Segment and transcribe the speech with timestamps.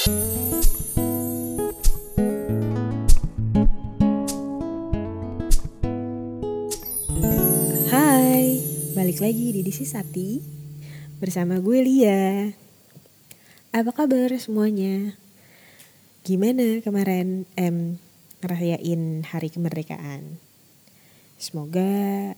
[0.00, 0.08] Hai,
[8.96, 10.40] balik lagi di Disi Sati
[11.20, 12.48] bersama gue Lia.
[13.76, 15.20] Apa kabar semuanya?
[16.24, 18.00] Gimana kemarin em
[18.40, 20.40] ngerayain hari kemerdekaan?
[21.36, 22.32] Semoga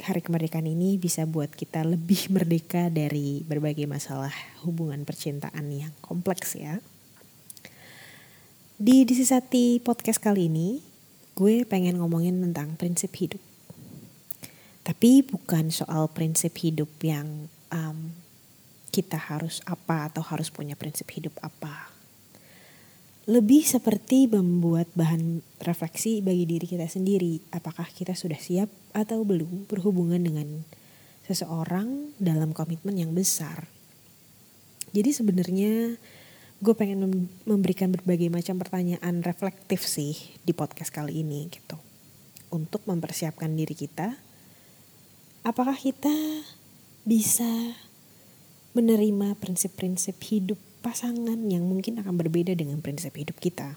[0.00, 4.32] hari kemerdekaan ini bisa buat kita lebih merdeka dari berbagai masalah
[4.64, 6.80] hubungan percintaan yang kompleks ya.
[8.80, 10.80] Di Disi Sati podcast kali ini,
[11.36, 13.42] gue pengen ngomongin tentang prinsip hidup.
[14.80, 18.16] Tapi bukan soal prinsip hidup yang um,
[18.88, 21.89] kita harus apa atau harus punya prinsip hidup apa.
[23.28, 27.40] Lebih seperti membuat bahan refleksi bagi diri kita sendiri.
[27.52, 30.64] Apakah kita sudah siap atau belum berhubungan dengan
[31.30, 33.70] seseorang dalam komitmen yang besar.
[34.90, 35.94] Jadi sebenarnya
[36.60, 41.78] gue pengen memberikan berbagai macam pertanyaan reflektif sih di podcast kali ini gitu.
[42.50, 44.18] Untuk mempersiapkan diri kita
[45.46, 46.12] apakah kita
[47.06, 47.78] bisa
[48.74, 53.76] menerima prinsip-prinsip hidup pasangan yang mungkin akan berbeda dengan prinsip hidup kita.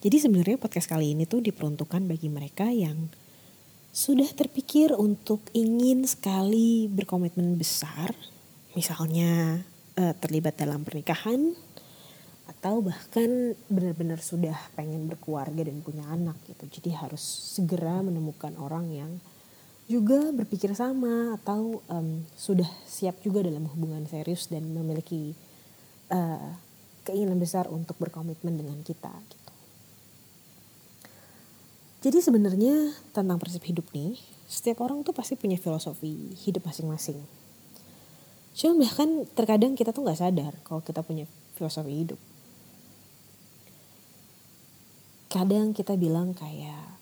[0.00, 3.12] Jadi sebenarnya podcast kali ini tuh diperuntukkan bagi mereka yang
[3.92, 8.14] sudah terpikir untuk ingin sekali berkomitmen besar,
[8.72, 9.60] misalnya
[9.98, 11.52] uh, terlibat dalam pernikahan,
[12.48, 16.80] atau bahkan benar-benar sudah pengen berkeluarga dan punya anak gitu.
[16.80, 17.20] Jadi harus
[17.58, 19.12] segera menemukan orang yang
[19.90, 25.34] juga berpikir sama atau um, sudah siap juga dalam hubungan serius dan memiliki
[26.14, 26.54] uh,
[27.02, 29.52] keinginan besar untuk berkomitmen dengan kita gitu.
[32.00, 34.14] Jadi sebenarnya tentang prinsip hidup nih,
[34.46, 37.18] setiap orang tuh pasti punya filosofi hidup masing-masing.
[38.56, 41.26] Cuma bahkan terkadang kita tuh nggak sadar kalau kita punya
[41.58, 42.20] filosofi hidup.
[45.28, 46.94] Kadang kita bilang kayak,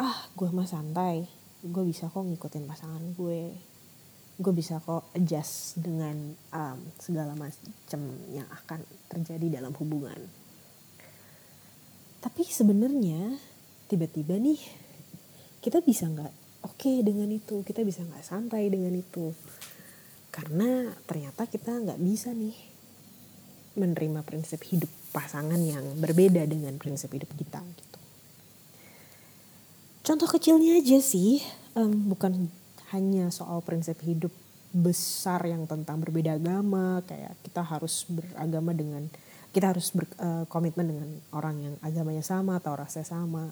[0.00, 1.28] ah gue mah santai,
[1.64, 3.56] gue bisa kok ngikutin pasangan gue.
[4.36, 10.18] Gue bisa kok adjust dengan um, segala macam yang akan terjadi dalam hubungan.
[12.20, 13.40] Tapi sebenarnya
[13.88, 14.60] tiba-tiba nih
[15.64, 16.32] kita bisa nggak
[16.68, 17.64] oke okay dengan itu?
[17.64, 19.32] Kita bisa nggak santai dengan itu?
[20.28, 22.56] Karena ternyata kita nggak bisa nih
[23.80, 27.62] menerima prinsip hidup pasangan yang berbeda dengan prinsip hidup kita.
[27.62, 27.93] gitu
[30.04, 31.40] Contoh kecilnya aja sih,
[31.72, 32.52] um, bukan
[32.92, 34.28] hanya soal prinsip hidup
[34.68, 39.08] besar yang tentang berbeda agama, kayak kita harus beragama dengan
[39.56, 43.48] kita harus berkomitmen uh, dengan orang yang agamanya sama atau rasnya sama.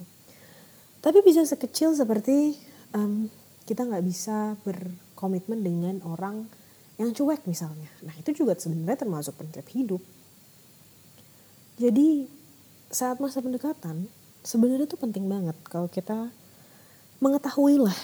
[1.01, 2.53] Tapi bisa sekecil seperti
[2.93, 3.33] um,
[3.65, 6.45] kita nggak bisa berkomitmen dengan orang
[7.01, 7.89] yang cuek misalnya.
[8.05, 10.05] Nah itu juga sebenarnya termasuk prinsip hidup.
[11.81, 12.29] Jadi
[12.93, 14.05] saat masa pendekatan
[14.45, 16.29] sebenarnya itu penting banget kalau kita
[17.23, 17.95] mengetahui lah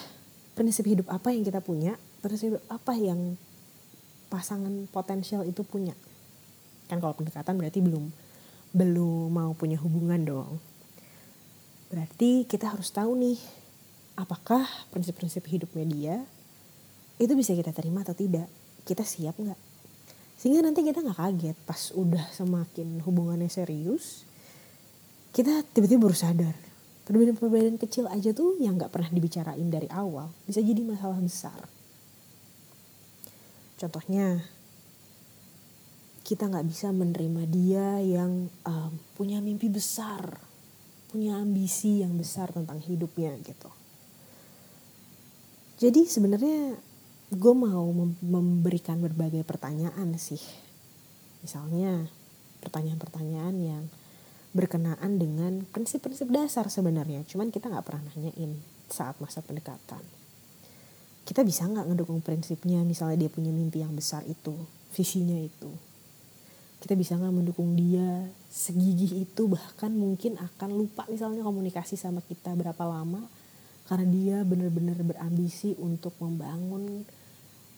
[0.55, 3.35] prinsip hidup apa yang kita punya, prinsip hidup apa yang
[4.31, 5.99] pasangan potensial itu punya.
[6.87, 8.15] Kan kalau pendekatan berarti belum
[8.79, 10.63] belum mau punya hubungan dong.
[11.91, 13.39] Berarti kita harus tahu nih
[14.15, 14.63] apakah
[14.95, 16.17] prinsip-prinsip hidupnya dia
[17.19, 18.47] itu bisa kita terima atau tidak.
[18.87, 19.59] Kita siap nggak?
[20.39, 24.23] Sehingga nanti kita nggak kaget pas udah semakin hubungannya serius,
[25.35, 26.68] kita tiba-tiba baru sadar
[27.09, 30.29] perbedaan-perbedaan kecil aja tuh yang nggak pernah dibicarain dari awal.
[30.45, 31.65] Bisa jadi masalah besar.
[33.81, 34.45] Contohnya
[36.29, 40.49] kita nggak bisa menerima dia yang um, punya mimpi besar
[41.09, 43.73] punya ambisi yang besar tentang hidupnya gitu.
[45.81, 46.77] Jadi sebenarnya
[47.33, 47.89] gue mau
[48.21, 50.41] memberikan berbagai pertanyaan sih.
[51.41, 52.13] Misalnya
[52.61, 53.85] pertanyaan-pertanyaan yang
[54.59, 57.23] berkenaan dengan prinsip-prinsip dasar sebenarnya.
[57.31, 58.59] Cuman kita nggak pernah nanyain
[58.91, 60.03] saat masa pendekatan.
[61.23, 64.59] Kita bisa nggak ngedukung prinsipnya misalnya dia punya mimpi yang besar itu,
[64.91, 65.71] visinya itu.
[66.83, 72.57] Kita bisa nggak mendukung dia segigih itu bahkan mungkin akan lupa misalnya komunikasi sama kita
[72.59, 73.23] berapa lama
[73.87, 77.07] karena dia benar-benar berambisi untuk membangun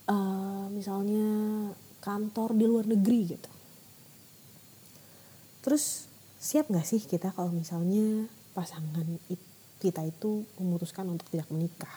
[0.09, 1.27] uh, misalnya
[2.01, 3.51] kantor di luar negeri gitu.
[5.61, 6.10] Terus
[6.41, 8.25] siap gak sih kita kalau misalnya
[8.57, 9.05] pasangan
[9.77, 11.93] kita itu memutuskan untuk tidak menikah?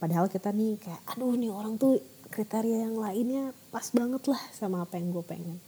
[0.00, 2.00] Padahal kita nih kayak aduh nih orang tuh
[2.32, 5.60] kriteria yang lainnya pas banget lah sama apa yang gue pengen.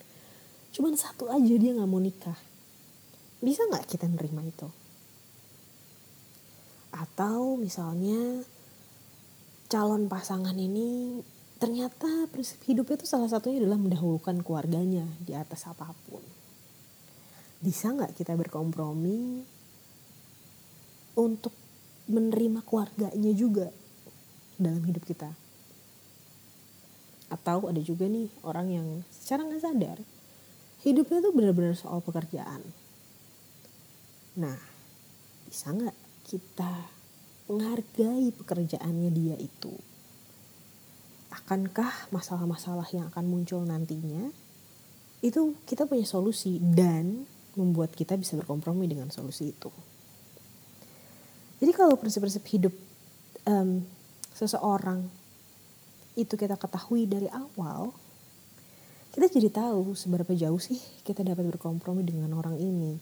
[0.73, 2.37] Cuman satu aja dia nggak mau nikah.
[3.45, 4.69] Bisa nggak kita nerima itu?
[6.97, 8.41] Atau misalnya
[9.69, 11.21] calon pasangan ini
[11.61, 16.25] ternyata prinsip hidupnya itu salah satunya adalah mendahulukan keluarganya di atas apa pun.
[17.61, 19.43] Bisa nggak kita berkompromi
[21.17, 21.55] untuk
[22.07, 23.73] menerima keluarganya juga
[24.61, 25.31] dalam hidup kita?
[27.33, 29.99] Atau ada juga nih orang yang secara nggak sadar
[30.87, 32.63] hidupnya tuh benar-benar soal pekerjaan.
[34.39, 34.59] Nah,
[35.49, 35.97] bisa nggak
[36.29, 36.93] kita
[37.51, 39.75] menghargai pekerjaannya dia itu?
[41.47, 44.35] akankah masalah-masalah yang akan muncul nantinya
[45.23, 47.23] itu kita punya solusi dan
[47.57, 49.73] membuat kita bisa berkompromi dengan solusi itu.
[51.57, 52.75] Jadi kalau prinsip-prinsip hidup
[53.49, 53.81] um,
[54.37, 55.09] seseorang
[56.17, 57.97] itu kita ketahui dari awal,
[59.17, 63.01] kita jadi tahu seberapa jauh sih kita dapat berkompromi dengan orang ini.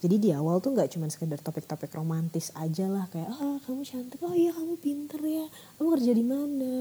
[0.00, 4.20] Jadi di awal tuh nggak cuma sekedar topik-topik romantis aja lah kayak ah kamu cantik,
[4.24, 6.74] oh iya kamu pinter ya, kamu kerja di mana,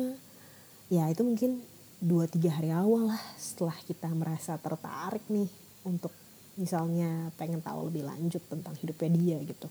[0.92, 1.63] ya itu mungkin
[2.04, 5.48] dua tiga hari awal lah setelah kita merasa tertarik nih
[5.88, 6.12] untuk
[6.56, 9.68] misalnya pengen tahu lebih lanjut tentang hidupnya dia gitu.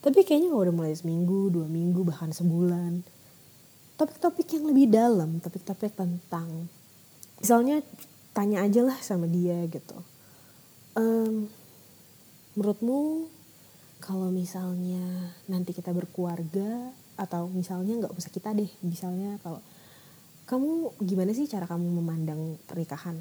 [0.00, 3.04] Tapi kayaknya udah mulai seminggu, dua minggu, bahkan sebulan,
[4.00, 6.72] topik-topik yang lebih dalam, topik-topik tentang,
[7.36, 7.84] misalnya
[8.32, 10.00] tanya aja lah sama dia gitu.
[10.96, 11.52] Um,
[12.56, 13.28] menurutmu
[14.00, 15.04] kalau misalnya
[15.46, 19.60] nanti kita berkeluarga atau misalnya nggak usah kita deh, misalnya kalau
[20.48, 23.20] kamu gimana sih cara kamu memandang pernikahan?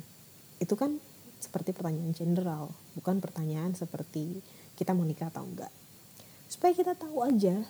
[0.64, 0.96] Itu kan
[1.40, 2.70] seperti pertanyaan general,
[3.00, 4.44] bukan pertanyaan seperti
[4.76, 5.72] kita mau nikah atau enggak.
[6.52, 7.64] Supaya kita tahu aja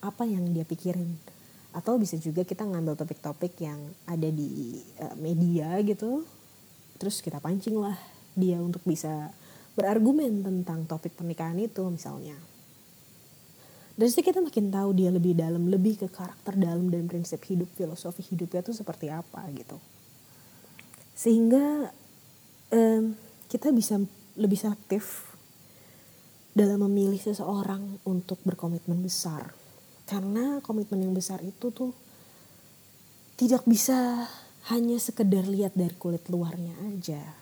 [0.00, 1.20] apa yang dia pikirin.
[1.70, 3.78] Atau bisa juga kita ngambil topik-topik yang
[4.08, 6.26] ada di uh, media gitu.
[6.98, 7.94] Terus kita pancing lah
[8.34, 9.30] dia untuk bisa
[9.78, 12.34] berargumen tentang topik pernikahan itu misalnya.
[13.94, 17.68] Dari situ kita makin tahu dia lebih dalam, lebih ke karakter dalam dan prinsip hidup,
[17.76, 19.76] filosofi hidupnya tuh seperti apa gitu.
[21.12, 21.92] Sehingga
[22.70, 23.14] um,
[23.46, 23.98] kita bisa
[24.38, 25.30] lebih selektif
[26.54, 29.54] dalam memilih seseorang untuk berkomitmen besar.
[30.06, 31.94] Karena komitmen yang besar itu tuh
[33.38, 34.26] tidak bisa
[34.74, 37.40] hanya sekedar lihat dari kulit luarnya aja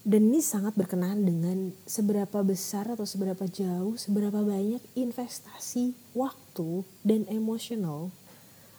[0.00, 7.28] dan ini sangat berkenaan dengan seberapa besar atau seberapa jauh, seberapa banyak investasi waktu dan
[7.28, 8.08] emosional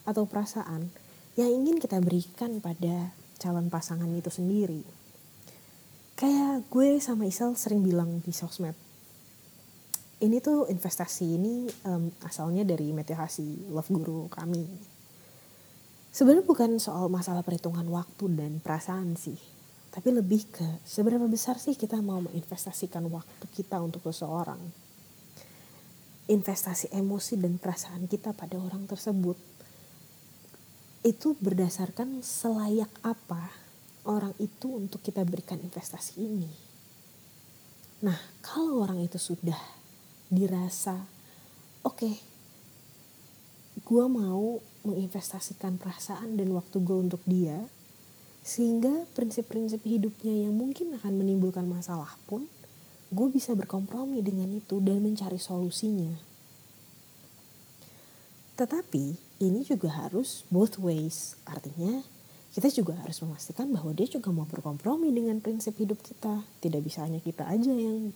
[0.02, 0.90] atau perasaan
[1.38, 4.86] yang ingin kita berikan pada calon pasangan itu sendiri.
[6.14, 8.78] Kayak gue sama Isal sering bilang di sosmed,
[10.22, 14.62] ini tuh investasi ini um, asalnya dari motivasi love guru kami.
[16.14, 19.42] Sebenarnya bukan soal masalah perhitungan waktu dan perasaan sih,
[19.90, 24.62] tapi lebih ke seberapa besar sih kita mau menginvestasikan waktu kita untuk seseorang
[26.32, 29.36] investasi emosi dan perasaan kita pada orang tersebut
[31.02, 33.50] itu berdasarkan selayak apa
[34.06, 36.52] orang itu untuk kita berikan investasi ini
[38.02, 39.58] nah kalau orang itu sudah
[40.30, 41.06] dirasa
[41.86, 42.16] oke okay,
[43.82, 47.70] gue mau menginvestasikan perasaan dan waktu gue untuk dia
[48.42, 52.50] sehingga prinsip-prinsip hidupnya yang mungkin akan menimbulkan masalah pun
[53.12, 56.16] gue bisa berkompromi dengan itu dan mencari solusinya.
[58.56, 61.34] Tetapi ini juga harus both ways.
[61.48, 62.06] Artinya
[62.52, 66.44] kita juga harus memastikan bahwa dia juga mau berkompromi dengan prinsip hidup kita.
[66.60, 68.14] Tidak bisa hanya kita aja yang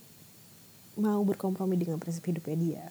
[0.99, 2.85] mau berkompromi dengan prinsip hidupnya dia.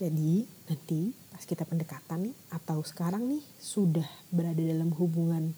[0.00, 5.52] Jadi nanti pas kita pendekatan nih atau sekarang nih sudah berada dalam hubungan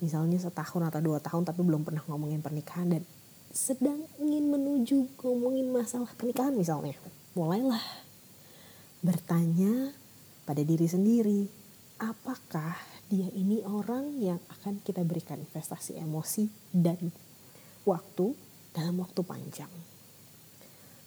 [0.00, 3.02] misalnya setahun atau dua tahun tapi belum pernah ngomongin pernikahan dan
[3.48, 6.92] sedang ingin menuju ngomongin masalah pernikahan misalnya
[7.32, 7.80] mulailah
[9.06, 9.94] bertanya
[10.42, 11.46] pada diri sendiri
[12.02, 12.74] apakah
[13.06, 16.98] dia ini orang yang akan kita berikan investasi emosi dan
[17.86, 18.34] waktu
[18.74, 19.70] dalam waktu panjang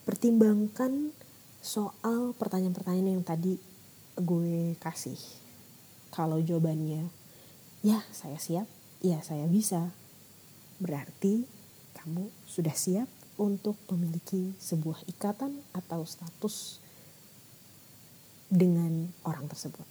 [0.10, 1.14] pertimbangkan
[1.62, 3.62] soal pertanyaan-pertanyaan yang tadi
[4.18, 5.22] gue kasih.
[6.10, 7.06] Kalau jawabannya,
[7.86, 8.66] ya saya siap,
[9.06, 9.94] ya saya bisa.
[10.82, 11.46] Berarti
[11.94, 13.06] kamu sudah siap
[13.38, 16.82] untuk memiliki sebuah ikatan atau status
[18.50, 19.86] dengan orang tersebut.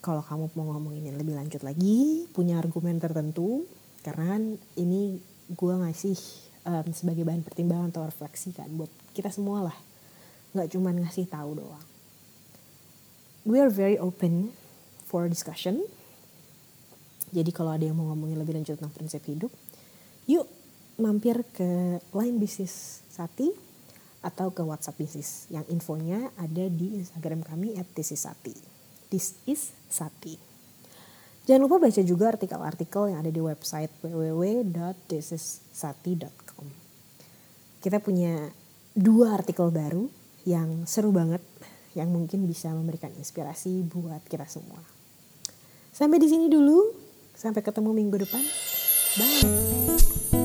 [0.00, 3.66] Kalau kamu mau ngomongin lebih lanjut lagi, punya argumen tertentu,
[4.06, 4.38] karena
[4.78, 5.18] ini
[5.50, 6.16] gue ngasih
[6.62, 9.78] um, sebagai bahan pertimbangan atau refleksi kan buat kita semua lah.
[10.54, 11.96] Nggak cuma ngasih tahu doang
[13.46, 14.50] we are very open
[15.06, 15.86] for discussion.
[17.30, 19.54] Jadi kalau ada yang mau ngomongin lebih lanjut tentang prinsip hidup,
[20.26, 20.50] yuk
[20.98, 23.54] mampir ke Line Bisnis Sati
[24.26, 28.26] atau ke WhatsApp bisnis yang infonya ada di Instagram kami at this is.
[29.06, 30.34] This is Sati.
[31.46, 36.66] Jangan lupa baca juga artikel-artikel yang ada di website www.thisissati.com.
[37.78, 38.50] Kita punya
[38.98, 40.10] dua artikel baru
[40.42, 41.38] yang seru banget
[41.94, 44.82] yang mungkin bisa memberikan inspirasi buat kita semua.
[45.94, 46.82] Sampai di sini dulu.
[47.38, 48.42] Sampai ketemu minggu depan.
[49.16, 50.35] Bye.